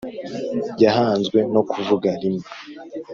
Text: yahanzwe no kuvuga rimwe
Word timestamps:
yahanzwe 0.83 1.39
no 1.53 1.61
kuvuga 1.71 2.09
rimwe 2.21 2.47